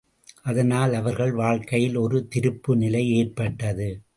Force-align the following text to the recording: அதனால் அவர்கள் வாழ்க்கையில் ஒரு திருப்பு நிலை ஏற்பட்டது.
அதனால் 0.43 0.93
அவர்கள் 0.93 1.31
வாழ்க்கையில் 1.31 1.95
ஒரு 1.95 2.27
திருப்பு 2.35 2.75
நிலை 2.75 3.09
ஏற்பட்டது. 3.11 4.01